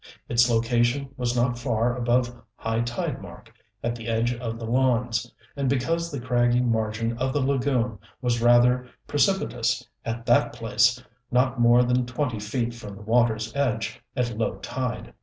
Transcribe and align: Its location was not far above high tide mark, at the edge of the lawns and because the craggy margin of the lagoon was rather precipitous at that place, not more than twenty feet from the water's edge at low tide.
Its 0.27 0.49
location 0.49 1.13
was 1.15 1.35
not 1.35 1.59
far 1.59 1.95
above 1.95 2.33
high 2.55 2.81
tide 2.81 3.21
mark, 3.21 3.53
at 3.83 3.95
the 3.95 4.07
edge 4.07 4.33
of 4.33 4.57
the 4.57 4.65
lawns 4.65 5.31
and 5.55 5.69
because 5.69 6.09
the 6.11 6.19
craggy 6.19 6.59
margin 6.59 7.15
of 7.19 7.33
the 7.33 7.39
lagoon 7.39 7.99
was 8.19 8.41
rather 8.41 8.89
precipitous 9.05 9.87
at 10.03 10.25
that 10.25 10.53
place, 10.53 10.99
not 11.29 11.61
more 11.61 11.83
than 11.83 12.07
twenty 12.07 12.39
feet 12.39 12.73
from 12.73 12.95
the 12.95 13.03
water's 13.03 13.55
edge 13.55 14.01
at 14.15 14.35
low 14.35 14.55
tide. 14.55 15.13